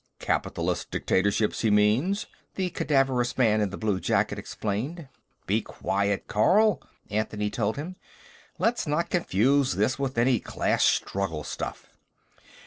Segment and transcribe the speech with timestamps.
[0.17, 5.07] "Capitalistic dictatorships, he means," the cadaverous man in the blue jacket explained.
[5.45, 6.81] "Be quiet, Carl,"
[7.11, 7.95] Anthony told him.
[8.57, 11.85] "Let's not confuse this with any class struggle stuff."